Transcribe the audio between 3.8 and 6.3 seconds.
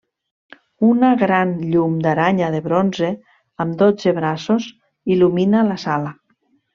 dotze braços il·lumina la sala.